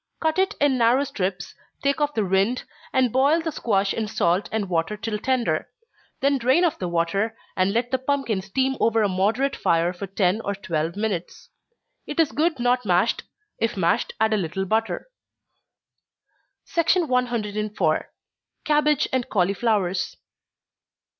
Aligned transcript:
Cut 0.19 0.39
it 0.39 0.55
in 0.59 0.79
narrow 0.79 1.03
strips, 1.03 1.53
take 1.83 2.01
off 2.01 2.15
the 2.15 2.23
rind, 2.23 2.63
and 2.91 3.11
boil 3.13 3.39
the 3.39 3.51
squash 3.51 3.93
in 3.93 4.07
salt 4.07 4.49
and 4.51 4.67
water 4.67 4.97
till 4.97 5.19
tender 5.19 5.69
then 6.21 6.39
drain 6.39 6.65
off 6.65 6.79
the 6.79 6.87
water, 6.87 7.37
and 7.55 7.71
let 7.71 7.91
the 7.91 7.99
pumpkin 7.99 8.41
steam 8.41 8.75
over 8.79 9.03
a 9.03 9.07
moderate 9.07 9.55
fire 9.55 9.93
for 9.93 10.07
ten 10.07 10.41
or 10.43 10.55
twelve 10.55 10.95
minutes. 10.95 11.49
It 12.07 12.19
is 12.19 12.31
good 12.31 12.57
not 12.59 12.83
mashed 12.83 13.25
if 13.59 13.77
mashed, 13.77 14.13
add 14.19 14.33
a 14.33 14.37
little 14.37 14.65
butter. 14.65 15.07
104. 16.73 18.09
_Cabbage 18.65 19.07
and 19.13 19.29
Cauliflowers. 19.29 20.17